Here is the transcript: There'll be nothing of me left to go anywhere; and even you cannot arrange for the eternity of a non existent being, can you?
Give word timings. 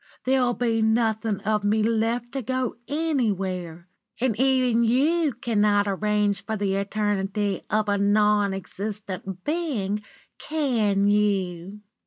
There'll 0.25 0.55
be 0.55 0.81
nothing 0.81 1.41
of 1.41 1.63
me 1.63 1.83
left 1.83 2.31
to 2.31 2.41
go 2.41 2.75
anywhere; 2.87 3.87
and 4.19 4.35
even 4.39 4.83
you 4.83 5.31
cannot 5.31 5.87
arrange 5.87 6.43
for 6.43 6.55
the 6.55 6.73
eternity 6.73 7.61
of 7.69 7.87
a 7.87 7.99
non 7.99 8.51
existent 8.51 9.43
being, 9.43 10.01
can 10.39 11.07
you? 11.07 11.81